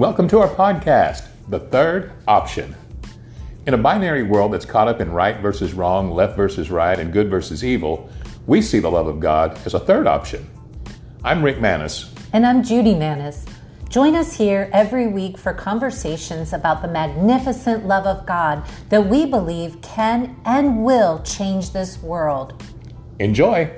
[0.00, 2.74] Welcome to our podcast, The Third Option.
[3.66, 7.12] In a binary world that's caught up in right versus wrong, left versus right, and
[7.12, 8.08] good versus evil,
[8.46, 10.48] we see the love of God as a third option.
[11.22, 12.14] I'm Rick Manis.
[12.32, 13.44] And I'm Judi Manis.
[13.90, 19.26] Join us here every week for conversations about the magnificent love of God that we
[19.26, 22.64] believe can and will change this world.
[23.18, 23.70] Enjoy!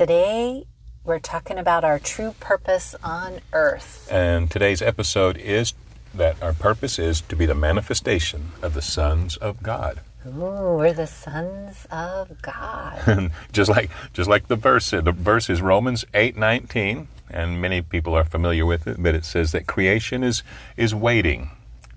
[0.00, 0.64] Today,
[1.04, 4.08] we're talking about our true purpose on earth.
[4.10, 5.74] And today's episode is
[6.14, 10.00] that our purpose is to be the manifestation of the sons of God.
[10.26, 13.30] Ooh, we're the sons of God.
[13.52, 18.24] just like just like the verse the verse is Romans 8:19 and many people are
[18.24, 20.42] familiar with it, but it says that creation is
[20.78, 21.50] is waiting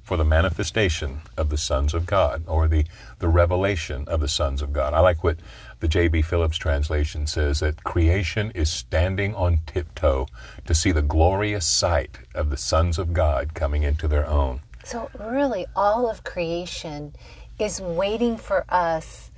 [0.03, 2.85] for the manifestation of the sons of God or the,
[3.19, 4.93] the revelation of the sons of God.
[4.93, 5.37] I like what
[5.83, 6.21] the J.B.
[6.21, 10.27] Phillips translation says that creation is standing on tiptoe
[10.63, 14.61] to see the glorious sight of the sons of God coming into their own.
[14.85, 17.13] So, really, all of creation
[17.59, 19.29] is waiting for us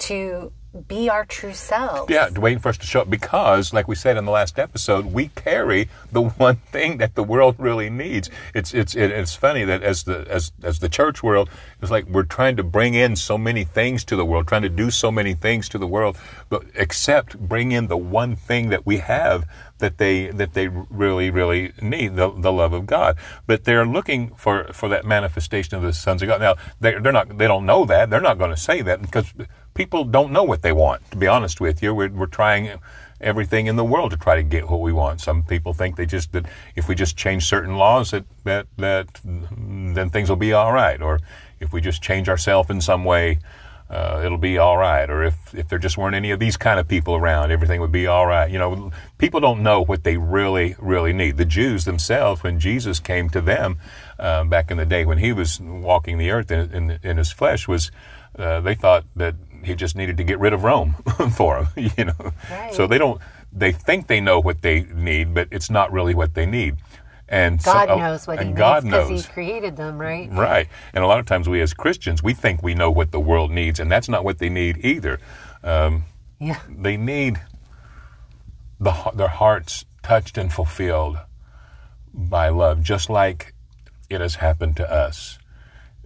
[0.00, 2.10] to be our true selves.
[2.10, 5.06] Yeah, waiting for us to show up because, like we said in the last episode,
[5.06, 8.28] we carry the one thing that the world really needs.
[8.54, 11.48] It's it's it's funny that as the as as the church world,
[11.80, 14.68] it's like we're trying to bring in so many things to the world, trying to
[14.68, 16.16] do so many things to the world,
[16.48, 19.46] but except bring in the one thing that we have
[19.78, 23.16] that they that they really really need the, the love of God.
[23.46, 26.40] But they're looking for for that manifestation of the sons of God.
[26.40, 29.32] Now they they're not they don't know that they're not going to say that because
[29.74, 31.10] people don't know what they want.
[31.10, 32.78] To be honest with you, we're, we're trying
[33.20, 35.20] everything in the world to try to get what we want.
[35.20, 39.20] Some people think they just that if we just change certain laws that that that
[39.24, 41.20] then things will be all right, or
[41.60, 43.38] if we just change ourselves in some way.
[43.90, 45.10] Uh, it'll be all right.
[45.10, 47.92] Or if, if there just weren't any of these kind of people around, everything would
[47.92, 48.50] be all right.
[48.50, 51.36] You know, people don't know what they really, really need.
[51.36, 53.78] The Jews themselves, when Jesus came to them
[54.18, 57.30] uh, back in the day when he was walking the earth in, in, in his
[57.30, 57.92] flesh, was
[58.38, 59.34] uh, they thought that
[59.66, 60.94] he just needed to get rid of Rome
[61.36, 62.32] for him, you know.
[62.50, 62.74] Right.
[62.74, 63.20] So they don't
[63.52, 66.76] they think they know what they need, but it's not really what they need.
[67.28, 70.30] And God so, knows what and he God needs because He created them, right?
[70.30, 70.68] Right.
[70.92, 73.50] And a lot of times we as Christians we think we know what the world
[73.50, 75.20] needs, and that's not what they need either.
[75.62, 76.04] Um,
[76.38, 76.60] yeah.
[76.68, 77.40] They need
[78.78, 81.18] the, their hearts touched and fulfilled
[82.12, 83.54] by love, just like
[84.10, 85.38] it has happened to us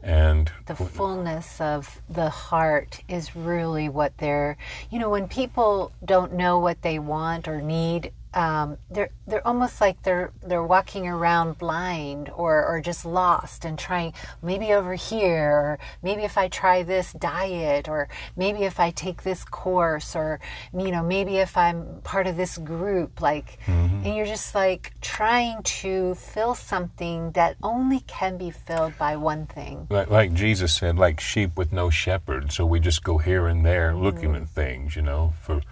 [0.03, 4.57] and the fullness of the heart is really what they're
[4.91, 9.81] you know when people don't know what they want or need um, they're they're almost
[9.81, 14.13] like they're they're walking around blind or or just lost and trying
[14.43, 19.23] maybe over here or maybe if I try this diet or maybe if I take
[19.23, 20.41] this course or
[20.77, 24.05] you know maybe if I'm part of this group like mm-hmm.
[24.05, 29.47] and you're just like trying to fill something that only can be filled by one
[29.47, 33.47] thing like, like Jesus said like sheep with no shepherd so we just go here
[33.47, 34.03] and there mm-hmm.
[34.03, 35.63] looking at things you know for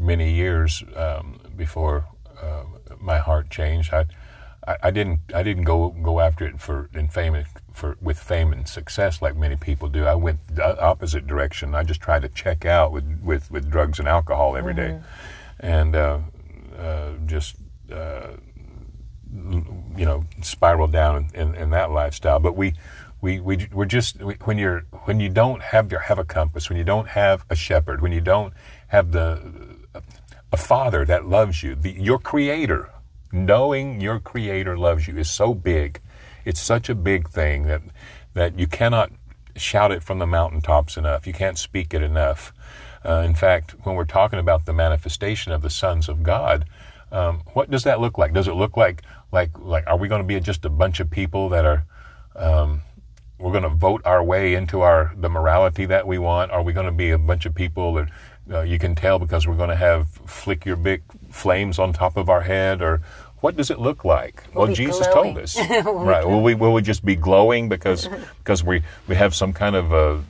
[0.00, 2.06] many years um, before
[2.40, 2.64] uh,
[2.98, 3.92] my heart changed.
[3.92, 4.06] I,
[4.66, 8.52] I, I, didn't I didn't go go after it for in fame for with fame
[8.52, 10.04] and success like many people do.
[10.04, 11.74] I went the opposite direction.
[11.74, 15.66] I just tried to check out with with, with drugs and alcohol every day, mm-hmm.
[15.66, 16.18] and uh,
[16.78, 17.56] uh, just.
[17.92, 18.36] Uh,
[19.96, 22.40] you know, spiral down in, in, in that lifestyle.
[22.40, 22.74] But we,
[23.20, 26.68] we, we, we're just we, when you're when you don't have your have a compass,
[26.68, 28.52] when you don't have a shepherd, when you don't
[28.88, 29.40] have the
[30.52, 32.90] a father that loves you, the, your creator,
[33.32, 36.00] knowing your creator loves you is so big.
[36.44, 37.82] It's such a big thing that,
[38.34, 39.12] that you cannot
[39.56, 41.26] shout it from the mountaintops enough.
[41.26, 42.52] You can't speak it enough.
[43.04, 46.66] Uh, in fact, when we're talking about the manifestation of the sons of God,
[47.12, 48.32] um, what does that look like?
[48.32, 49.02] Does it look like
[49.32, 51.84] like like are we going to be just a bunch of people that are
[52.36, 52.82] um,
[53.38, 56.50] we're going to vote our way into our the morality that we want?
[56.50, 58.08] Are we going to be a bunch of people that
[58.50, 62.16] uh, you can tell because we're going to have flick your big flames on top
[62.16, 63.00] of our head or
[63.40, 64.44] what does it look like?
[64.54, 65.34] We'll well, Jesus glowing.
[65.34, 65.58] told us.
[65.84, 66.26] right.
[66.26, 68.08] Will we will we just be glowing because
[68.38, 70.22] because we we have some kind of a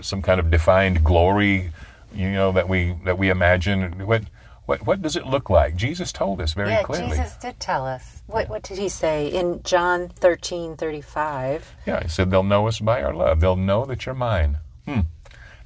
[0.00, 1.72] some kind of defined glory,
[2.14, 4.06] you know, that we that we imagine.
[4.06, 4.24] What
[4.66, 5.76] what what does it look like?
[5.76, 7.16] Jesus told us very yeah, clearly.
[7.16, 8.22] Jesus did tell us.
[8.26, 8.50] What yeah.
[8.50, 11.74] what did he say in John thirteen thirty five?
[11.86, 13.40] Yeah, he said they'll know us by our love.
[13.40, 14.58] They'll know that you're mine.
[14.86, 15.00] Hmm.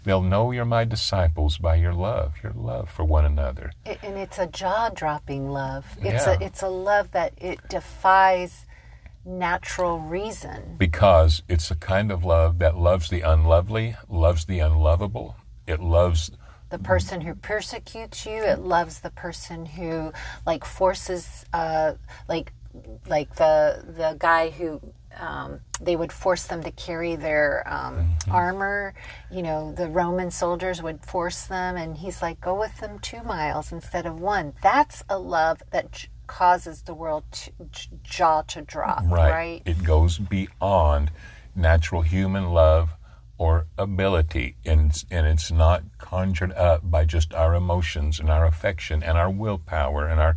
[0.04, 3.72] They'll know you're my disciples by your love, your love for one another.
[3.86, 5.86] And it's a jaw-dropping love.
[6.02, 6.36] It's yeah.
[6.38, 8.66] a it's a love that it defies
[9.24, 10.76] natural reason.
[10.78, 15.36] Because it's a kind of love that loves the unlovely, loves the unlovable.
[15.66, 16.30] It loves
[16.68, 18.42] the person who persecutes you.
[18.42, 20.12] It loves the person who
[20.44, 21.94] like forces, uh,
[22.28, 22.52] like
[23.06, 24.80] like the the guy who
[25.20, 28.32] um, they would force them to carry their um, mm-hmm.
[28.32, 28.94] armor.
[29.30, 33.22] You know, the Roman soldiers would force them, and he's like, "Go with them two
[33.22, 38.42] miles instead of one." That's a love that j- causes the world to, j- jaw
[38.42, 39.04] to drop.
[39.06, 39.30] Right.
[39.30, 39.62] right.
[39.64, 41.10] It goes beyond
[41.54, 42.90] natural human love
[43.36, 49.02] or ability, and and it's not conjured up by just our emotions and our affection
[49.02, 50.36] and our willpower and our,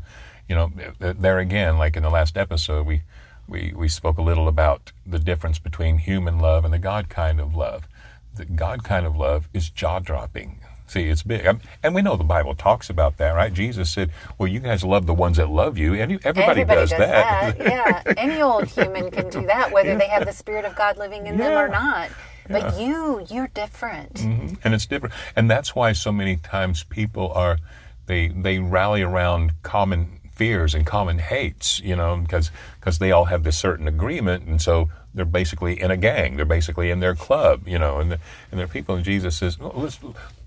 [0.50, 3.02] you know, there again, like in the last episode, we
[3.48, 7.40] we, we spoke a little about the difference between human love and the God kind
[7.40, 7.88] of love.
[8.36, 10.60] The God kind of love is jaw dropping.
[10.88, 11.46] See, it's big.
[11.84, 13.52] And we know the Bible talks about that, right?
[13.52, 15.94] Jesus said, well, you guys love the ones that love you.
[15.96, 17.58] And everybody, everybody does, does, that.
[17.58, 18.06] that.
[18.06, 18.14] yeah.
[18.18, 19.98] Any old human can do that, whether yeah.
[19.98, 21.50] they have the Spirit of God living in yeah.
[21.50, 22.10] them or not.
[22.50, 22.80] But yeah.
[22.80, 24.14] you, you're different.
[24.14, 24.56] Mm-hmm.
[24.64, 25.14] And it's different.
[25.36, 27.58] And that's why so many times people are,
[28.06, 33.26] they, they rally around common fears and common hates, you know, because because they all
[33.26, 36.38] have this certain agreement, and so they're basically in a gang.
[36.38, 38.20] They're basically in their club, you know, and the,
[38.52, 38.96] and they're people.
[38.96, 39.58] And Jesus says,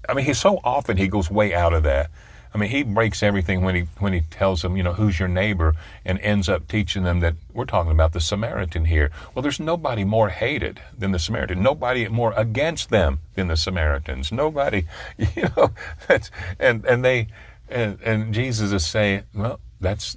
[0.09, 2.11] I mean, he's so often he goes way out of that.
[2.53, 5.29] I mean, he breaks everything when he when he tells them, you know, who's your
[5.29, 9.11] neighbor, and ends up teaching them that we're talking about the Samaritan here.
[9.35, 11.63] Well, there's nobody more hated than the Samaritan.
[11.63, 14.33] Nobody more against them than the Samaritans.
[14.33, 14.87] Nobody,
[15.19, 15.71] you know,
[16.09, 17.29] that's and and they
[17.69, 20.17] and and Jesus is saying, well, that's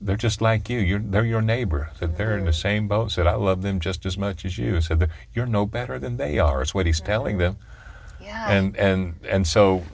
[0.00, 0.78] they're just like you.
[0.78, 1.90] You're, they're your neighbor.
[1.98, 2.60] Said they're in the mm-hmm.
[2.60, 3.12] same boat.
[3.12, 4.80] Said I love them just as much as you.
[4.80, 6.62] Said you're no better than they are.
[6.62, 7.56] Is what he's telling them.
[8.20, 8.50] Yeah.
[8.50, 9.84] And and and so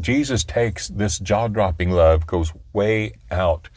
[0.00, 3.68] Jesus takes this jaw dropping love goes way out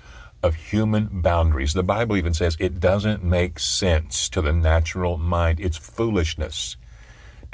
[0.42, 1.74] of human boundaries.
[1.74, 5.60] The Bible even says it doesn't make sense to the natural mind.
[5.60, 6.78] It's foolishness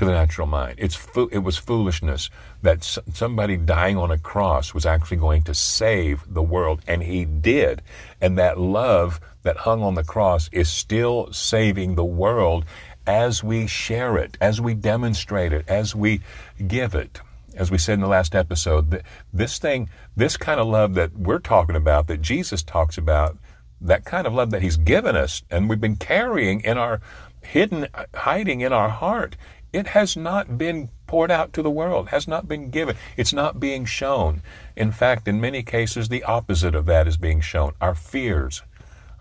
[0.03, 0.75] to the natural mind.
[0.77, 2.29] It's fo- it was foolishness
[2.61, 7.03] that s- somebody dying on a cross was actually going to save the world, and
[7.03, 7.81] he did.
[8.21, 12.65] And that love that hung on the cross is still saving the world
[13.05, 16.21] as we share it, as we demonstrate it, as we
[16.67, 17.19] give it.
[17.55, 21.39] As we said in the last episode, this thing, this kind of love that we're
[21.39, 23.38] talking about, that Jesus talks about,
[23.79, 27.01] that kind of love that He's given us and we've been carrying in our
[27.44, 29.35] hidden, hiding in our heart,
[29.74, 32.96] it has not been poured out to the world, has not been given.
[33.18, 34.44] It's not being shown.
[34.75, 37.74] In fact, in many cases, the opposite of that is being shown.
[37.81, 38.62] Our fears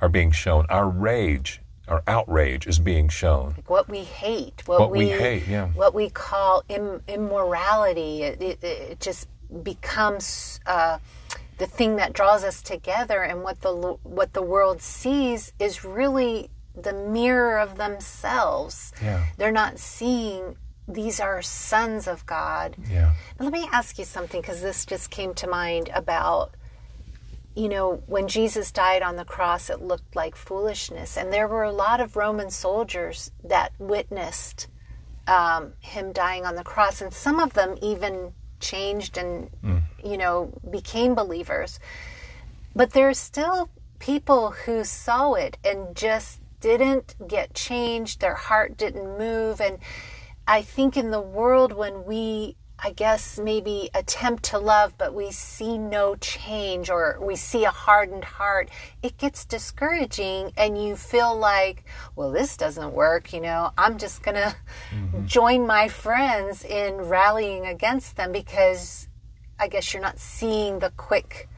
[0.01, 0.67] are being shown.
[0.69, 3.55] Our rage, our outrage is being shown.
[3.57, 5.69] Like what we hate, what, what we, we, hate, yeah.
[5.69, 8.23] what we call Im- immorality.
[8.23, 9.29] It, it, it, just
[9.63, 10.99] becomes uh,
[11.59, 13.73] the thing that draws us together, and what the
[14.03, 18.93] what the world sees is really the mirror of themselves.
[19.03, 19.25] Yeah.
[19.37, 20.57] They're not seeing
[20.89, 22.77] these are sons of God.
[22.91, 23.15] Yeah.
[23.37, 26.55] But let me ask you something because this just came to mind about
[27.55, 31.17] you know, when Jesus died on the cross, it looked like foolishness.
[31.17, 34.69] And there were a lot of Roman soldiers that witnessed
[35.27, 37.03] um, him dying on the cross.
[37.03, 39.83] And some of them even changed and, mm.
[40.03, 41.79] you know, became believers.
[42.75, 43.69] But there's still
[43.99, 49.61] people who saw it and just didn't get changed, their heart didn't move.
[49.61, 49.79] And
[50.47, 55.31] I think in the world when we, I guess, maybe attempt to love, but we
[55.31, 58.71] see no change or we see a hardened heart,
[59.03, 61.85] it gets discouraging and you feel like,
[62.17, 64.57] well, this doesn't work, you know, I'm just going to
[64.95, 65.27] mm-hmm.
[65.27, 69.09] join my friends in rallying against them because
[69.61, 71.49] I guess you're not seeing the quick.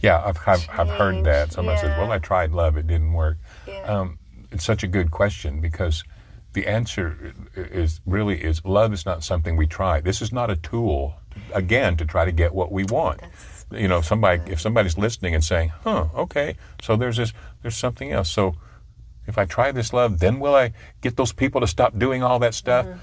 [0.00, 1.52] Yeah, I've, I've, I've heard that.
[1.52, 1.80] Someone yeah.
[1.82, 3.38] says, well, I tried love, it didn't work.
[3.66, 3.82] Yeah.
[3.82, 4.18] Um,
[4.52, 6.04] it's such a good question because
[6.52, 10.00] the answer is really is love is not something we try.
[10.00, 11.14] This is not a tool,
[11.52, 13.20] again, to try to get what we want.
[13.20, 17.32] That's you know, somebody if somebody's listening and saying, "Huh, okay, so there's this,
[17.62, 18.54] there's something else." So
[19.26, 22.38] if I try this love, then will I get those people to stop doing all
[22.38, 22.86] that stuff?
[22.86, 22.98] Mm-hmm.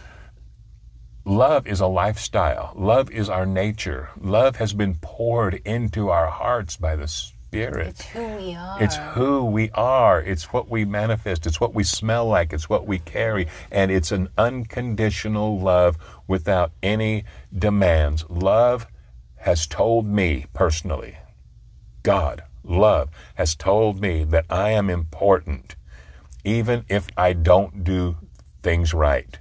[1.25, 2.73] Love is a lifestyle.
[2.75, 4.09] Love is our nature.
[4.19, 7.07] Love has been poured into our hearts by the
[7.53, 7.87] Spirit.
[7.89, 8.83] It's who we are.
[8.83, 10.21] It's who we are.
[10.21, 11.45] It's what we manifest.
[11.45, 12.53] It's what we smell like.
[12.53, 13.47] It's what we carry.
[13.71, 17.25] And it's an unconditional love without any
[17.57, 18.25] demands.
[18.29, 18.87] Love
[19.37, 21.17] has told me personally,
[22.01, 25.75] God, love has told me that I am important,
[26.43, 28.17] even if I don't do
[28.61, 29.39] things right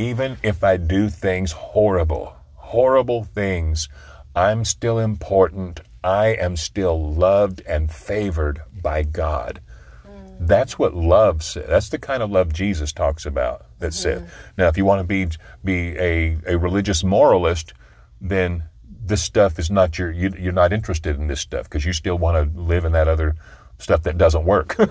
[0.00, 3.88] even if I do things horrible, horrible things,
[4.34, 5.80] I'm still important.
[6.02, 9.60] I am still loved and favored by God.
[10.06, 10.46] Mm.
[10.46, 11.66] That's what love says.
[11.68, 13.66] That's the kind of love Jesus talks about.
[13.78, 15.28] That said, now if you want to be
[15.64, 17.72] be a, a religious moralist,
[18.20, 18.64] then
[19.02, 22.16] this stuff is not your you, you're not interested in this stuff because you still
[22.16, 23.36] want to live in that other
[23.78, 24.76] stuff that doesn't work.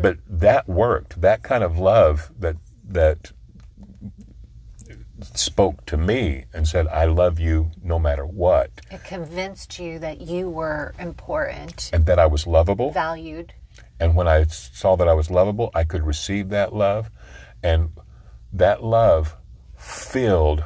[0.00, 1.20] But that worked.
[1.20, 2.56] That kind of love that
[2.88, 3.32] that
[5.20, 10.20] spoke to me and said, "I love you no matter what," It convinced you that
[10.20, 12.90] you were important, and that I was lovable.
[12.90, 13.54] valued.
[14.00, 17.10] And when I saw that I was lovable, I could receive that love.
[17.62, 17.90] And
[18.52, 19.36] that love
[19.76, 20.64] filled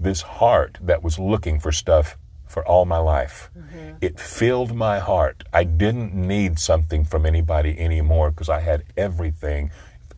[0.00, 3.50] this heart that was looking for stuff for all my life.
[3.56, 3.96] Mm-hmm.
[4.00, 5.44] It filled my heart.
[5.52, 9.70] I didn't need something from anybody anymore because I had everything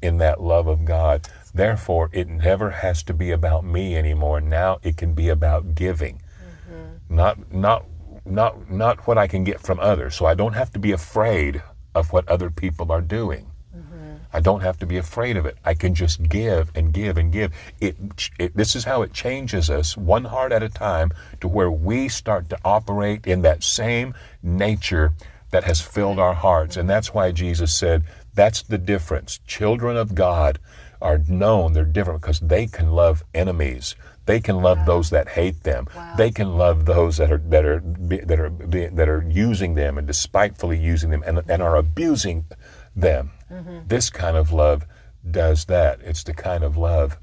[0.02, 1.28] in that love of God.
[1.56, 4.42] Therefore, it never has to be about me anymore.
[4.42, 6.20] Now it can be about giving.
[6.20, 7.16] Mm-hmm.
[7.16, 7.86] Not not
[8.26, 10.14] not not what I can get from others.
[10.14, 11.62] So I don't have to be afraid
[11.94, 13.50] of what other people are doing.
[13.74, 14.16] Mm-hmm.
[14.34, 15.56] I don't have to be afraid of it.
[15.64, 17.54] I can just give and give and give.
[17.80, 17.96] It,
[18.38, 21.10] it, this is how it changes us, one heart at a time,
[21.40, 25.14] to where we start to operate in that same nature
[25.52, 26.76] that has filled our hearts.
[26.76, 29.40] And that's why Jesus said, that's the difference.
[29.46, 30.58] Children of God
[31.00, 33.94] are known, they're different because they can love enemies.
[34.26, 35.86] They can love those that hate them.
[36.16, 38.50] They can love those that are that are that are
[38.90, 42.46] that are using them and despitefully using them and, and are abusing
[42.94, 43.30] them.
[43.50, 43.86] Mm-hmm.
[43.86, 44.84] This kind of love
[45.30, 46.00] does that.
[46.02, 47.18] It's the kind of love,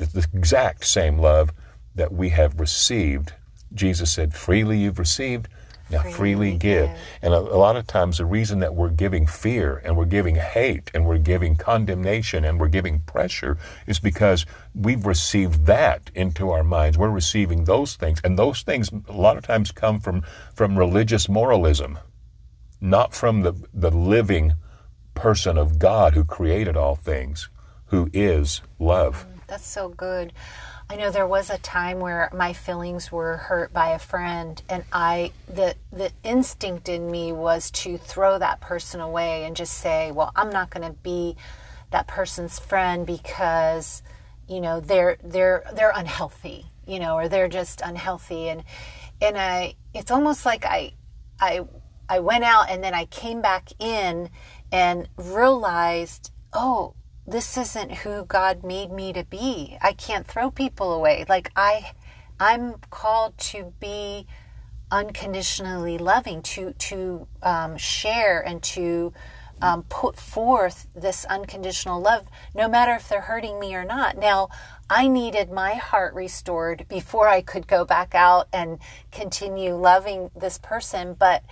[0.00, 1.52] it's the exact same love
[1.94, 3.34] that we have received.
[3.72, 5.48] Jesus said, "Freely you've received,
[5.90, 6.98] now freely, Freely give." give.
[7.22, 10.36] And a, a lot of times, the reason that we're giving fear and we're giving
[10.36, 16.50] hate and we're giving condemnation and we're giving pressure is because we've received that into
[16.50, 16.98] our minds.
[16.98, 20.22] We're receiving those things, and those things a lot of times come from
[20.54, 21.98] from religious moralism,
[22.80, 24.54] not from the the living
[25.14, 27.48] person of God who created all things,
[27.86, 29.26] who is love.
[29.26, 30.32] Mm, that's so good.
[30.90, 34.84] I know there was a time where my feelings were hurt by a friend and
[34.92, 40.12] I the the instinct in me was to throw that person away and just say,
[40.12, 41.36] "Well, I'm not going to be
[41.90, 44.02] that person's friend because
[44.48, 48.48] you know, they're they're they're unhealthy, you know, or they're just unhealthy.
[48.48, 48.64] And
[49.20, 50.92] and I it's almost like I
[51.40, 51.60] I
[52.08, 54.30] I went out and then I came back in
[54.70, 56.94] and realized, oh,
[57.26, 59.78] this isn't who God made me to be.
[59.80, 61.24] I can't throw people away.
[61.28, 61.92] Like I
[62.38, 64.26] I'm called to be
[64.90, 69.12] unconditionally loving, to to um, share and to
[69.62, 74.18] um, put forth this unconditional love, no matter if they're hurting me or not.
[74.18, 74.48] Now,
[74.90, 78.78] I needed my heart restored before I could go back out and
[79.10, 81.42] continue loving this person, but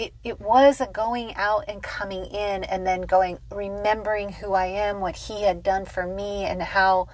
[0.00, 4.66] it, it was a going out and coming in and then going remembering who I
[4.66, 7.08] am, what he had done for me, and how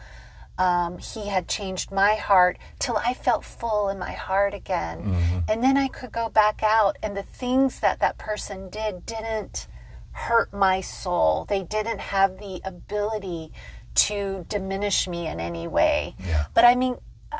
[0.56, 5.00] um, he had changed my heart till I felt full in my heart again.
[5.48, 9.66] And then I could go back out, and the things that that person did didn't
[10.12, 11.44] hurt my soul.
[11.48, 13.50] They didn't have the ability
[13.96, 16.14] to diminish me in any way.
[16.24, 16.46] Yeah.
[16.54, 16.98] But I mean,
[17.32, 17.38] uh,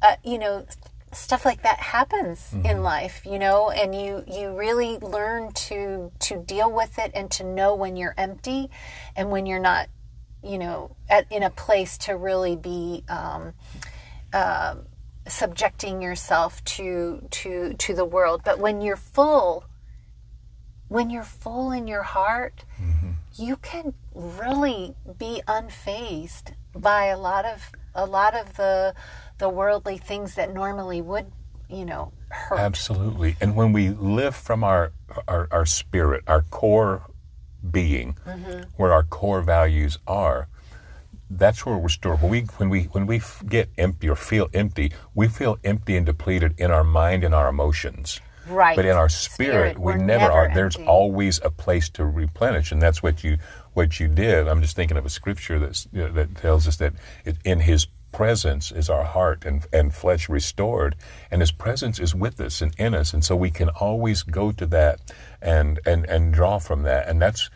[0.00, 0.64] uh, you know,
[1.12, 6.42] stuff like that happens in life, you know, and you you really learn to to
[6.42, 8.70] deal with it and to know when you're empty
[9.16, 9.88] and when you're not,
[10.42, 13.54] you know, at, in a place to really be um,
[14.32, 14.76] uh,
[15.26, 18.42] subjecting yourself to to to the world.
[18.44, 19.64] But when you're full,
[20.88, 22.64] when you're full in your heart,
[23.34, 28.94] you can really be unfazed by a lot of a lot of the
[29.40, 31.32] the worldly things that normally would,
[31.68, 32.60] you know, hurt.
[32.60, 33.36] Absolutely.
[33.40, 34.92] And when we live from our
[35.26, 37.10] our, our spirit, our core
[37.68, 38.62] being, mm-hmm.
[38.76, 40.48] where our core values are,
[41.28, 42.22] that's where we're stored.
[42.22, 46.06] When we when we when we get empty or feel empty, we feel empty and
[46.06, 48.20] depleted in our mind and our emotions.
[48.48, 48.74] Right.
[48.74, 50.54] But in our spirit, we we're never, never are.
[50.54, 53.38] There's always a place to replenish, and that's what you
[53.74, 54.48] what you did.
[54.48, 56.94] I'm just thinking of a scripture that's, you know, that tells us that
[57.24, 60.96] it, in His presence is our heart and, and flesh restored,
[61.30, 64.52] and His presence is with us and in us, and so we can always go
[64.52, 65.00] to that
[65.40, 67.50] and and and draw from that, and that's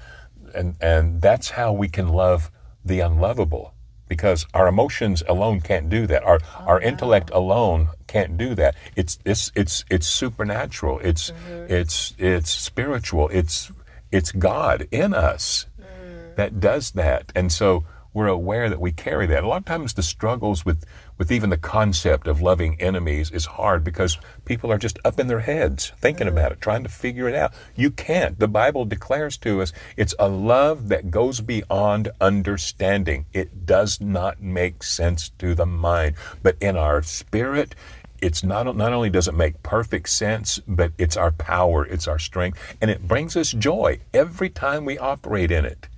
[0.55, 2.51] and and that's how we can love
[2.85, 3.75] the unlovable
[4.09, 6.23] because our emotions alone can't do that.
[6.23, 8.75] Our oh, our intellect alone can't do that.
[8.97, 11.01] It's it's it's it's supernatural.
[11.01, 11.73] It's mm-hmm.
[11.73, 13.29] it's it's spiritual.
[13.29, 13.73] It's
[14.13, 16.37] it's god in us mm.
[16.37, 17.33] that does that.
[17.35, 20.85] And so we're aware that we carry that a lot of times the struggles with
[21.19, 25.27] with even the concept of loving enemies is hard because people are just up in
[25.27, 27.53] their heads thinking about it, trying to figure it out.
[27.77, 28.39] You can't.
[28.39, 33.27] The Bible declares to us it's a love that goes beyond understanding.
[33.33, 37.75] It does not make sense to the mind, but in our spirit,
[38.21, 42.19] it's not not only does it make perfect sense, but it's our power, it's our
[42.19, 45.89] strength, and it brings us joy every time we operate in it.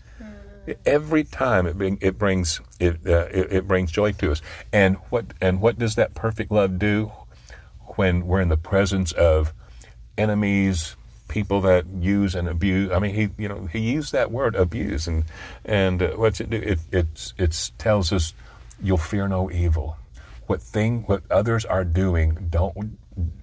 [0.84, 4.42] Every time it, bring, it brings it, uh, it, it brings joy to us.
[4.72, 7.12] And what and what does that perfect love do
[7.96, 9.52] when we're in the presence of
[10.18, 10.96] enemies,
[11.28, 12.90] people that use and abuse?
[12.90, 15.24] I mean, he you know he used that word abuse, and
[15.64, 16.56] and uh, what's it do?
[16.58, 18.34] It it it tells us
[18.82, 19.96] you'll fear no evil.
[20.46, 22.98] What thing what others are doing don't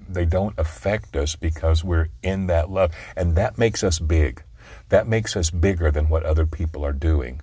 [0.08, 4.44] they don't affect us because we're in that love, and that makes us big.
[4.94, 7.42] That makes us bigger than what other people are doing.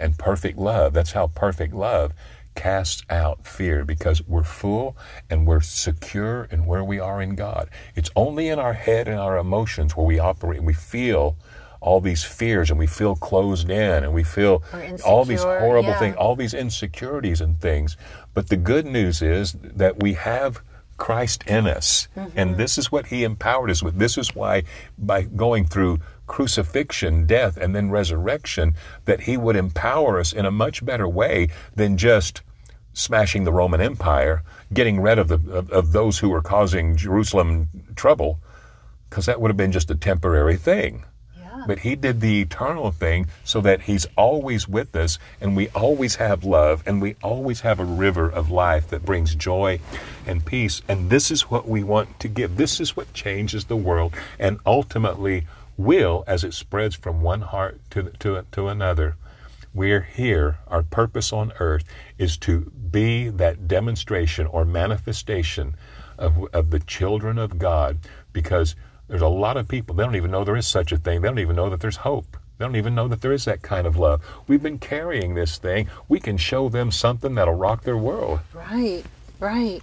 [0.00, 2.12] And perfect love, that's how perfect love
[2.56, 4.96] casts out fear because we're full
[5.30, 7.70] and we're secure in where we are in God.
[7.94, 11.36] It's only in our head and our emotions where we operate, we feel
[11.80, 14.64] all these fears and we feel closed in and we feel
[15.06, 15.98] all these horrible yeah.
[16.00, 17.96] things, all these insecurities and things.
[18.34, 20.60] But the good news is that we have
[20.96, 22.08] Christ in us.
[22.16, 22.38] Mm-hmm.
[22.38, 23.98] And this is what he empowered us with.
[23.98, 24.64] This is why
[24.98, 26.00] by going through
[26.32, 28.74] crucifixion, death, and then resurrection,
[29.04, 31.46] that he would empower us in a much better way
[31.76, 32.40] than just
[32.94, 37.68] smashing the Roman Empire, getting rid of, the, of, of those who were causing Jerusalem
[37.96, 38.40] trouble,
[39.10, 41.04] because that would have been just a temporary thing.
[41.66, 46.16] But he did the eternal thing so that he's always with us and we always
[46.16, 49.78] have love and we always have a river of life that brings joy
[50.26, 50.82] and peace.
[50.88, 52.56] And this is what we want to give.
[52.56, 57.80] This is what changes the world and ultimately will as it spreads from one heart
[57.90, 59.16] to, to, to another.
[59.74, 61.84] We're here, our purpose on earth
[62.18, 65.76] is to be that demonstration or manifestation
[66.18, 67.98] of, of the children of God
[68.32, 68.76] because
[69.08, 71.20] there's a lot of people, they don't even know there is such a thing.
[71.20, 72.36] They don't even know that there's hope.
[72.58, 74.22] They don't even know that there is that kind of love.
[74.46, 75.88] We've been carrying this thing.
[76.08, 78.40] We can show them something that'll rock their world.
[78.52, 79.04] Right,
[79.40, 79.82] right.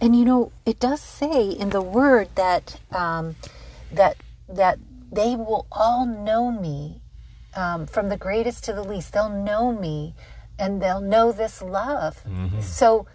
[0.00, 3.36] And you know, it does say in the word that um,
[3.90, 4.16] that
[4.48, 4.78] that
[5.12, 7.02] they will all know me,
[7.54, 9.12] um, from the greatest to the least.
[9.12, 10.14] They'll know me,
[10.58, 12.22] and they'll know this love.
[12.24, 12.60] Mm-hmm.
[12.60, 13.06] So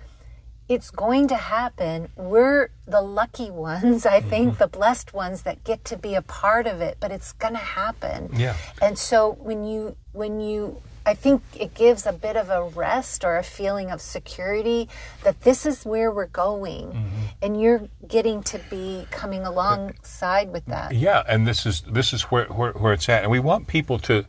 [0.68, 2.10] it's going to happen.
[2.16, 4.60] We're the lucky ones, I think, mm-hmm.
[4.60, 7.60] the blessed ones that get to be a part of it, but it's going to
[7.60, 8.30] happen.
[8.34, 8.56] Yeah.
[8.82, 13.24] And so when you when you I think it gives a bit of a rest
[13.24, 14.90] or a feeling of security
[15.24, 17.22] that this is where we're going mm-hmm.
[17.42, 20.94] and you're getting to be coming alongside with that.
[20.94, 23.24] Yeah, and this is this is where, where, where it's at.
[23.24, 24.26] And we want people to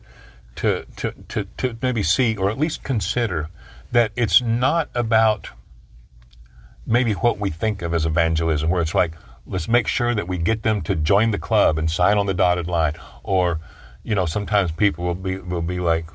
[0.57, 3.49] to to to, to maybe see or at least consider
[3.91, 5.49] that it's not about
[6.85, 9.13] maybe what we think of as evangelism, where it's like,
[9.45, 12.33] let's make sure that we get them to join the club and sign on the
[12.33, 12.93] dotted line.
[13.23, 13.59] Or,
[14.03, 16.05] you know, sometimes people will be will be like,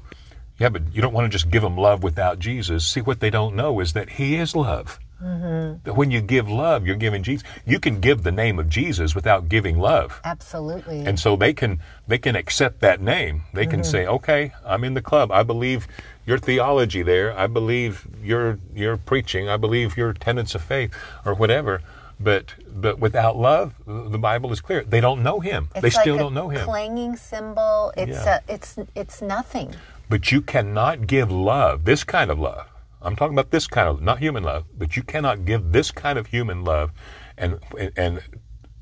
[0.62, 2.87] yeah, but you don't want to just give them love without Jesus.
[2.87, 5.01] See, what they don't know is that He is love.
[5.20, 5.90] Mm-hmm.
[5.90, 7.44] When you give love, you're giving Jesus.
[7.66, 10.20] You can give the name of Jesus without giving love.
[10.22, 11.05] Absolutely.
[11.05, 13.42] And so they can they can accept that name.
[13.53, 13.90] They can mm-hmm.
[13.90, 15.33] say, "Okay, I'm in the club.
[15.33, 15.88] I believe
[16.27, 17.37] your theology there.
[17.37, 19.48] I believe your your preaching.
[19.48, 20.94] I believe your tenets of faith
[21.25, 21.83] or whatever."
[22.20, 24.85] But but without love, the Bible is clear.
[24.85, 25.70] They don't know Him.
[25.75, 26.64] It's they like still don't know Him.
[26.64, 27.92] Clanging cymbal.
[27.96, 28.38] It's yeah.
[28.46, 29.75] a, it's it's nothing.
[30.12, 32.66] But you cannot give love, this kind of love,
[33.01, 36.18] I'm talking about this kind of not human love, but you cannot give this kind
[36.18, 36.92] of human love
[37.38, 37.59] and
[37.96, 38.20] and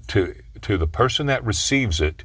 [0.08, 2.24] to to the person that receives it,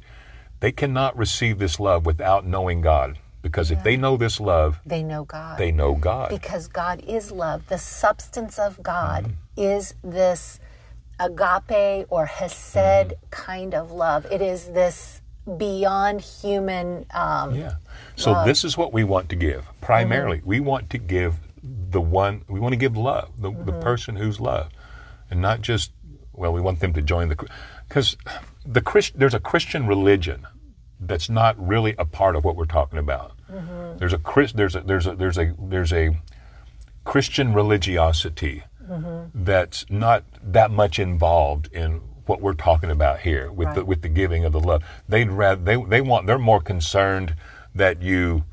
[0.58, 3.20] they cannot receive this love without knowing God.
[3.42, 3.78] Because yeah.
[3.78, 5.56] if they know this love, they know God.
[5.56, 6.30] They know God.
[6.30, 7.68] Because God is love.
[7.68, 9.34] The substance of God mm-hmm.
[9.56, 10.58] is this
[11.20, 13.30] agape or hesed mm-hmm.
[13.30, 14.26] kind of love.
[14.32, 15.22] It is this
[15.56, 17.06] beyond human.
[17.12, 17.74] Um, yeah.
[18.16, 18.46] So love.
[18.46, 19.66] this is what we want to give.
[19.80, 20.48] Primarily, mm-hmm.
[20.48, 23.64] we want to give the one we want to give love, the, mm-hmm.
[23.64, 24.74] the person who's loved,
[25.30, 25.92] and not just
[26.32, 27.48] well, we want them to join the
[27.88, 28.16] because
[28.64, 30.46] the Christ, there's a Christian religion
[31.00, 33.32] that's not really a part of what we're talking about.
[33.50, 33.98] Mm-hmm.
[33.98, 34.20] There's a
[34.54, 36.16] there's a there's a there's a there's a
[37.04, 39.44] Christian religiosity mm-hmm.
[39.44, 43.74] that's not that much involved in what we're talking about here with right.
[43.76, 44.82] the with the giving of the love.
[45.08, 47.34] They'd rather they they want they're more concerned
[47.74, 48.44] that you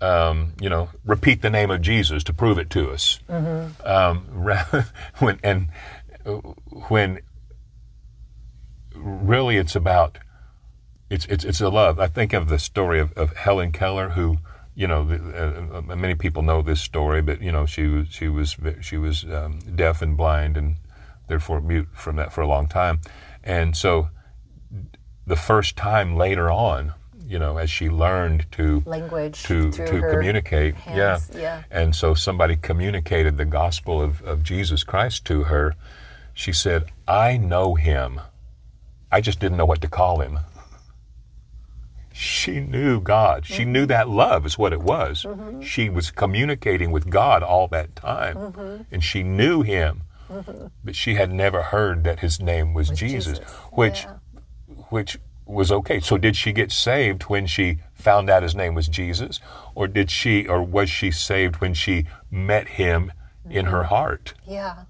[0.00, 3.20] um, you know, repeat the name of Jesus to prove it to us.
[3.28, 3.86] Mm-hmm.
[3.86, 4.84] Um,
[5.18, 5.68] when and
[6.88, 7.20] when
[8.94, 10.18] really it's about
[11.08, 11.98] it's it's it's a love.
[11.98, 14.38] I think of the story of, of Helen Keller who
[14.76, 18.28] you know, the, uh, many people know this story, but you know, she was she
[18.28, 20.76] was she was um, deaf and blind, and
[21.28, 23.00] therefore mute from that for a long time.
[23.42, 24.08] And so,
[25.26, 26.92] the first time later on,
[27.26, 31.62] you know, as she learned to language to to communicate, hands, yeah, yeah.
[31.70, 35.74] and so somebody communicated the gospel of, of Jesus Christ to her.
[36.34, 38.20] She said, "I know him.
[39.10, 40.40] I just didn't know what to call him."
[42.16, 43.44] She knew God.
[43.44, 43.72] She mm-hmm.
[43.72, 45.24] knew that love is what it was.
[45.24, 45.62] Mm-hmm.
[45.62, 48.82] She was communicating with God all that time, mm-hmm.
[48.92, 50.02] and she knew Him,
[50.84, 54.14] but she had never heard that His name was Jesus, Jesus, which, yeah.
[54.90, 56.00] which was okay.
[56.00, 59.40] So, did she get saved when she found out His name was Jesus,
[59.74, 63.12] or did she, or was she saved when she met Him
[63.48, 63.88] in her mm-hmm.
[63.88, 64.84] heart Yeah.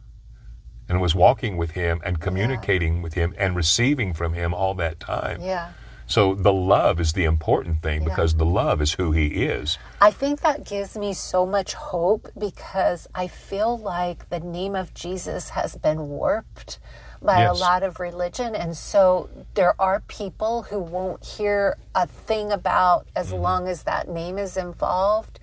[0.89, 5.01] and was walking with Him and communicating with Him and receiving from Him all that
[5.01, 5.41] time?
[5.41, 5.73] Yeah.
[6.07, 9.79] So the love is the important thing because the love is who he is.
[10.01, 14.93] I think that gives me so much hope because I feel like the name of
[14.93, 16.79] Jesus has been warped
[17.23, 17.59] by Yes.
[17.59, 18.55] a lot of religion.
[18.55, 23.43] And so there are people who won't hear a thing about as Mm-hmm.
[23.43, 25.41] long as that name is involved,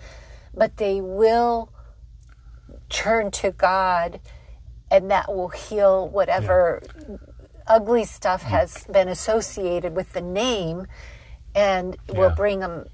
[0.53, 1.71] but they will
[2.89, 4.19] turn to God
[4.91, 6.83] and that will heal whatever
[7.67, 10.87] ugly stuff has been associated with the name
[11.55, 12.35] and will Yeah.
[12.35, 12.85] bring them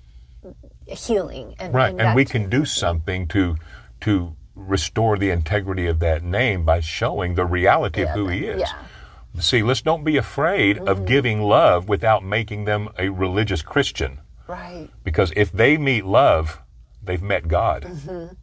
[0.88, 1.90] healing and, Right.
[1.92, 3.56] and And we can do something to
[4.02, 8.46] to restore the integrity of that name by showing the reality of Yeah, who he
[8.46, 8.60] is.
[8.62, 8.68] yeah.
[8.68, 9.40] Mm-hmm.
[9.40, 14.20] See, let's don't be afraid of giving love without making them a religious Christian.
[14.48, 16.60] right Because if they meet love,
[17.04, 17.84] they've met God.
[17.84, 18.34] Mm-hmm.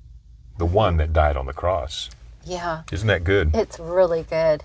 [0.59, 2.11] The one that died on the cross.
[2.45, 3.55] yeah Isn't that good?
[3.55, 4.65] it's really good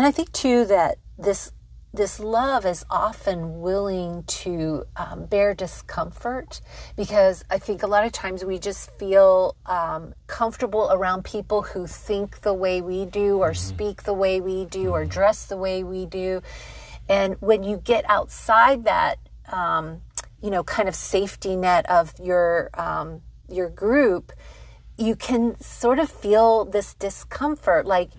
[0.00, 1.52] and i think too that this
[1.92, 6.60] this love is often willing to um, bear discomfort
[6.96, 11.88] because I think a lot of times we just feel um, comfortable around people who
[11.88, 15.82] think the way we do, or speak the way we do, or dress the way
[15.82, 16.42] we do.
[17.08, 19.18] And when you get outside that,
[19.50, 20.02] um,
[20.40, 24.32] you know, kind of safety net of your um, your group,
[24.96, 28.10] you can sort of feel this discomfort, like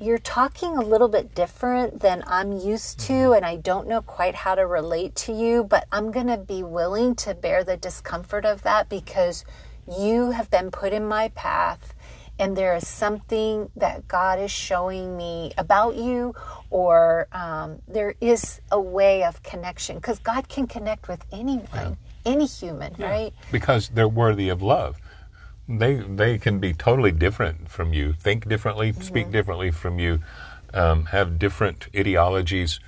[0.00, 4.34] you're talking a little bit different than I'm used to, and I don't know quite
[4.34, 8.44] how to relate to you, but I'm going to be willing to bear the discomfort
[8.44, 9.44] of that because
[9.90, 11.94] you have been put in my path,
[12.38, 16.34] and there is something that God is showing me about you,
[16.70, 22.46] or um, there is a way of connection because God can connect with anyone, any
[22.46, 23.32] human, right?
[23.50, 25.00] because they're worthy of love.
[25.68, 30.20] They they can be totally different from you, think differently, speak differently from you,
[30.72, 32.80] um, have different ideologies,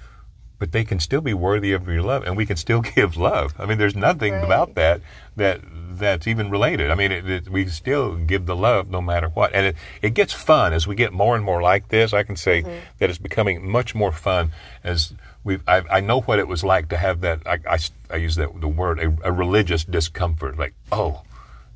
[0.59, 3.53] but they can still be worthy of your love, and we can still give love.
[3.59, 4.45] I mean, there's nothing Right.
[4.45, 5.03] about that
[5.37, 5.61] that
[5.93, 6.91] that's even related.
[6.91, 10.15] I mean, it, it, we still give the love no matter what, and it, it
[10.15, 12.15] gets fun as we get more and more like this.
[12.15, 12.63] I can say
[12.99, 15.13] that it's becoming much more fun as
[15.45, 15.59] we.
[15.69, 17.47] I, I know what it was like to have that.
[17.47, 17.79] I, I,
[18.11, 21.21] I use that the word a, a religious discomfort, like oh.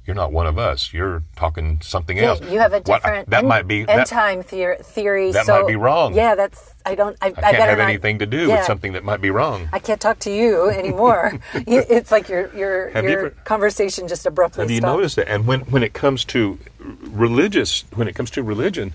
[0.06, 0.92] You're not one of us.
[0.92, 2.40] You're talking something Yeah, else.
[2.42, 5.32] you have a What- different that end, might be end that, time theor- theory.
[5.32, 6.12] that so, might be wrong.
[6.14, 7.16] Yeah, that's I don't.
[7.22, 8.56] I, I I can't better have not- anything to do yeah.
[8.58, 9.68] with something that might be wrong.
[9.72, 11.38] I can't talk to you anymore.
[11.54, 14.94] It's like your your Have you your ever- conversation just abruptly Have you stopped.
[14.96, 15.28] noticed that?
[15.28, 18.92] And when, when it comes to religious, when it comes to religion,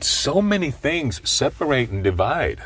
[0.00, 2.62] so many things separate and divide.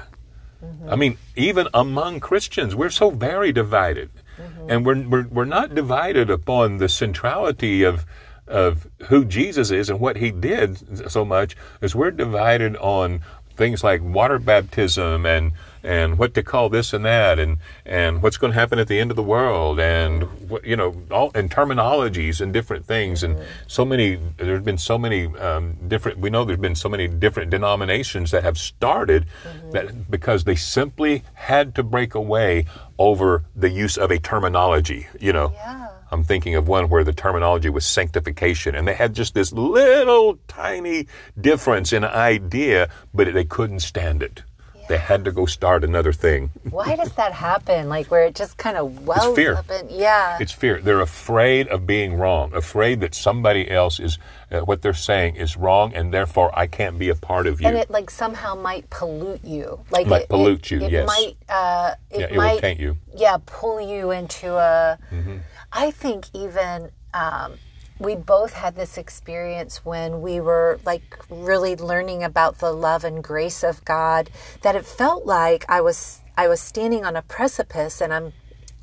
[0.65, 0.91] Mm-hmm.
[0.91, 4.71] I mean, even among Christians, we're so very divided, Mm-hmm.
[4.71, 8.07] and we're, we're we're not divided upon the centrality of
[8.47, 13.21] of who Jesus is and what He did so much as we're divided on
[13.57, 18.37] things like water baptism and and what to call this and that and and what's
[18.37, 21.51] going to happen at the end of the world and what you know all and
[21.51, 26.45] terminologies and different things and so many there's been so many um, different we know
[26.45, 29.27] there's been so many different denominations that have started
[29.73, 32.67] that because they simply had to break away
[32.99, 35.89] over the use of a terminology you know Yeah.
[36.11, 40.39] I'm thinking of one where the terminology was sanctification, and they had just this little
[40.49, 41.07] tiny
[41.39, 44.43] difference in idea, but they couldn't stand it.
[44.89, 46.51] They had to go start another thing.
[46.71, 47.89] Why does that happen?
[47.89, 49.55] Like where it just kind of wells fear.
[49.55, 50.39] up and yeah.
[50.41, 50.81] It's fear.
[50.81, 54.19] They're afraid of being wrong, afraid that somebody else is,
[54.51, 57.69] uh, what they're saying is wrong, and therefore I can't be a part of you.
[57.69, 59.81] and it like somehow might pollute you.
[59.91, 61.07] Like Might it, pollute it, you, It yes.
[61.07, 61.37] might.
[61.49, 62.53] Uh, it yeah, it might.
[62.55, 62.97] will taint you.
[63.15, 64.99] yeah, pull you into a.
[65.11, 65.91] I Mm-hmm.
[65.91, 67.55] think even um,
[67.99, 73.23] we both had this experience when we were like really learning about the love and
[73.23, 74.31] grace of God.
[74.63, 78.33] That it felt like I was I was standing on a precipice, and I'm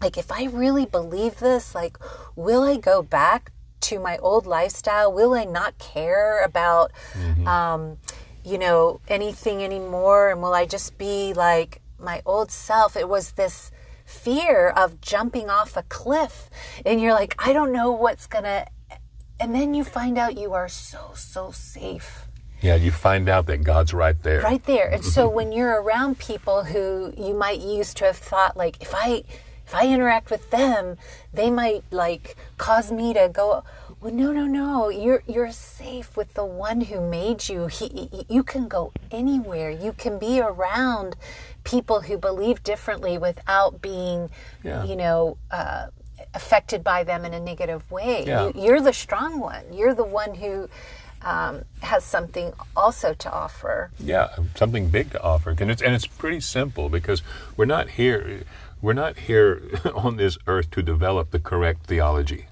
[0.02, 1.98] like if I really believe this, like
[2.36, 3.52] will I go back
[3.82, 5.14] to my old lifestyle?
[5.14, 6.92] Will I not care about
[7.48, 7.98] um,
[8.44, 12.96] you know, anything anymore and will I just be like my old self?
[12.96, 13.72] It was this
[14.06, 16.50] fear of jumping off a cliff
[16.86, 18.68] and you're like, I don't know what's going to
[19.40, 22.26] and then you find out you are so so safe.
[22.62, 24.42] Yeah, you find out that God's right there.
[24.42, 24.88] right there.
[24.90, 28.94] And so when you're around people who you might used to have thought like if
[28.96, 29.24] i
[29.68, 30.96] if i interact with them
[31.34, 33.64] they might like cause me to go
[34.02, 34.90] well no no no.
[34.90, 37.68] You're you're safe with the one who made you.
[37.68, 39.70] He, he- you can go anywhere.
[39.70, 41.16] You can be around
[41.64, 44.30] people who believe differently without being
[44.64, 44.84] Yeah.
[44.86, 45.88] you know uh,
[46.36, 48.48] affected by them in a negative way Yeah.
[48.48, 50.70] you, you're the strong one you're the one who
[51.22, 56.06] um, has something also to offer Yeah, something big to offer, and it's and it's
[56.06, 57.24] pretty simple because
[57.58, 58.44] we're not here.
[58.80, 59.60] We're not here
[59.96, 62.46] on this earth to develop the correct theology.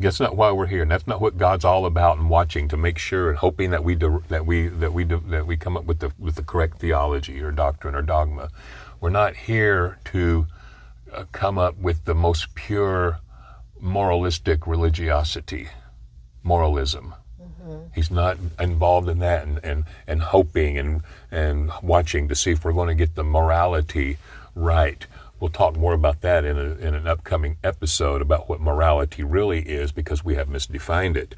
[0.00, 2.18] That's not why we're here, and that's not what God's all about.
[2.18, 5.22] And watching to make sure and hoping that we do, that we that we do,
[5.28, 8.48] that we come up with the with the correct theology or doctrine or dogma.
[9.00, 10.46] We're not here to
[11.12, 13.20] uh, come up with the most pure
[13.80, 15.68] moralistic religiosity,
[16.42, 17.14] moralism.
[17.94, 22.64] He's not involved in that and, and, and hoping and, and watching to see if
[22.64, 24.16] we're going to get the morality
[24.54, 25.06] right.
[25.38, 29.60] We'll talk more about that in, a, in an upcoming episode about what morality really
[29.60, 31.34] is because we have misdefined it.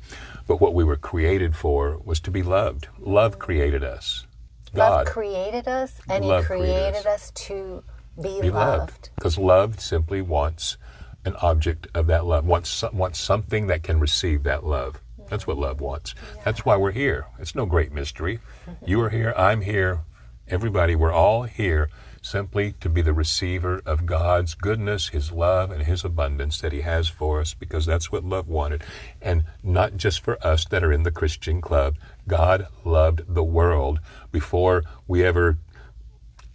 [0.47, 2.89] But what we were created for was to be loved.
[2.99, 4.27] Love created us.
[4.73, 7.83] Love God created us, and Love He created created us to
[8.23, 8.81] be, be loved.
[8.81, 9.11] loved.
[9.17, 10.77] Because love simply wants
[11.25, 15.01] an object of that love, wants, wants something that can receive that love.
[15.29, 16.15] That's what love wants.
[16.45, 17.27] That's why we're here.
[17.39, 18.41] It's no great mystery.
[18.85, 20.01] You are here, I'm here,
[20.49, 21.89] everybody, we're all here
[22.23, 26.83] simply to be the receiver of God's goodness, His love, and His abundance that He
[26.83, 28.83] has for us because that's what love wanted.
[29.23, 31.97] And not just for us that are in the Christian club.
[32.29, 35.59] God loved the world before we ever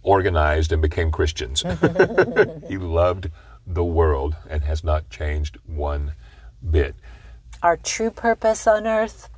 [0.06, 1.62] organized and became Christians.
[2.68, 3.30] he loved
[3.66, 6.12] the world and has not changed one
[6.70, 6.94] bit.
[7.62, 9.28] Our true purpose on earth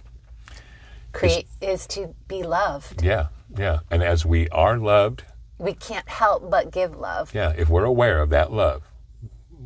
[1.13, 3.03] create, is to be loved.
[3.03, 3.81] Yeah, yeah.
[3.91, 5.25] And as we are loved,
[5.59, 7.35] We can't help but give love.
[7.35, 8.83] yeah, if we're aware of that love,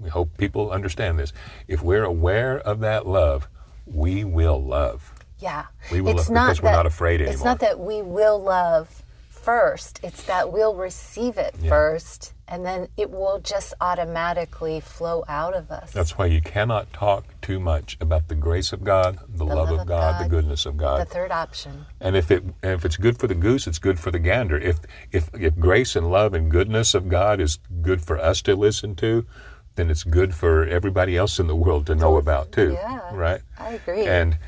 [0.01, 1.33] we hope people understand this.
[1.67, 3.49] If we're aware of that love,
[3.87, 5.13] we will love.
[5.39, 5.67] Yeah.
[5.91, 7.35] We will it's love because we're not afraid anymore.
[7.35, 9.02] It's not that we will love
[9.43, 15.55] first, it's that we'll receive it first, and then it will just automatically flow out
[15.55, 15.91] of us.
[15.91, 19.87] That's why you cannot talk too much about the grace of God, the, love, of
[19.87, 21.01] God, the goodness of God.
[21.01, 21.87] the third option.
[22.01, 24.59] And if it and if it's good for the goose, it's good for the gander.
[24.59, 28.55] If if if grace and love and goodness of God is good for us to
[28.55, 29.27] listen to,
[29.75, 32.73] then it's good for everybody else in the world to know about too.
[32.73, 33.41] Yeah, Right?
[33.59, 34.07] I agree.
[34.07, 34.39] And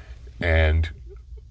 [0.41, 0.91] and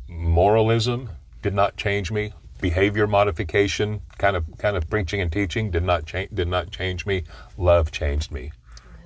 [0.08, 1.10] moralism
[1.42, 2.34] did not change me.
[2.64, 7.06] Behavior modification, kind of kind of preaching and teaching did not change did not change
[7.06, 7.26] me.
[7.58, 8.54] Love changed me.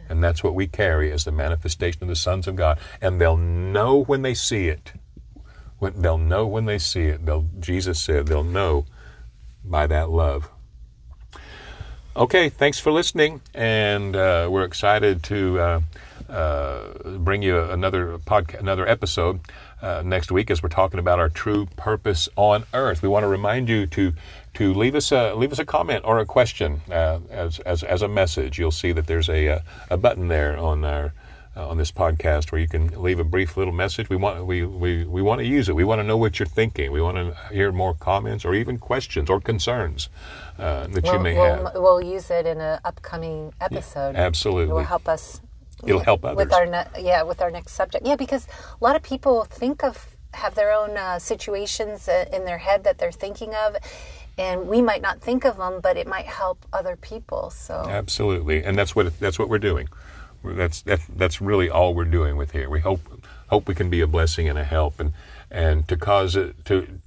[0.07, 2.77] And that's what we carry as the manifestation of the sons of God.
[3.01, 4.93] And they'll know when they see it.
[5.79, 7.25] When, they'll know when they see it.
[7.25, 8.85] They'll, Jesus said they'll know
[9.65, 10.51] by that love.
[12.15, 15.81] Okay, thanks for listening, and uh, we're excited to uh,
[16.29, 19.39] uh, bring you another podcast, another episode
[19.81, 23.01] uh, next week as we're talking about our true purpose on Earth.
[23.01, 24.13] We want to remind you to
[24.55, 28.01] to leave us a leave us a comment or a question uh, as, as as
[28.01, 28.57] a message.
[28.57, 29.59] You'll see that there's a uh,
[29.89, 31.13] a button there on our
[31.55, 34.09] uh, on this podcast where you can leave a brief little message.
[34.09, 35.75] We want we, we, we want to use it.
[35.75, 36.91] We want to know what you're thinking.
[36.91, 40.09] We want to hear more comments or even questions or concerns
[40.59, 41.71] uh, that you We'll, may we'll, have.
[41.75, 44.15] we'll use it in an upcoming episode.
[44.15, 44.71] absolutely.
[44.71, 45.41] It will help us
[45.85, 46.37] It'll help others.
[46.37, 48.05] with our ne- yeah with our next subject.
[48.05, 48.47] Yeah, because
[48.79, 52.83] a lot of people think of have their own uh, situations uh, in their head
[52.83, 53.75] that they're thinking of,
[54.37, 57.49] and we might not think of them, but it might help other people.
[57.49, 59.87] So Absolutely, and that's what that's what we're doing.
[60.43, 62.69] That's that, that's really all we're doing with here.
[62.69, 63.01] We hope
[63.47, 65.13] hope we can be a blessing and a help, and
[65.49, 66.99] and to cause it to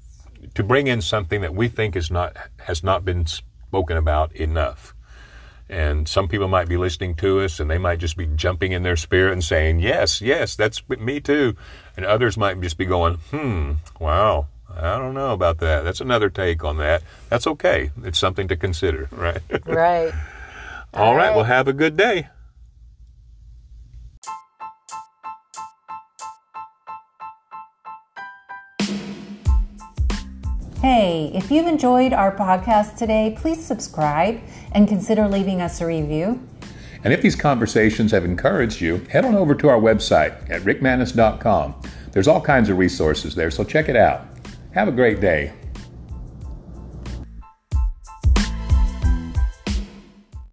[0.54, 4.94] to bring in something that we think is not has not been spoken about enough.
[5.70, 8.82] And some people might be listening to us, and they might just be jumping in
[8.82, 11.54] their spirit and saying, "Yes, yes, that's me too,"
[11.96, 15.82] and others might just be going, "Hmm, wow." I don't know about that.
[15.82, 17.02] That's another take on that.
[17.28, 17.90] That's okay.
[18.02, 19.40] It's something to consider, right?
[19.66, 20.12] right.
[20.92, 21.28] All right.
[21.28, 21.36] right.
[21.36, 22.28] Well, have a good day.
[30.80, 34.40] Hey, if you've enjoyed our podcast today, please subscribe
[34.72, 36.40] and consider leaving us a review.
[37.04, 41.74] And if these conversations have encouraged you, head on over to our website at rickmanis.com.
[42.12, 44.26] There's all kinds of resources there, so check it out.
[44.72, 45.52] Have a great day.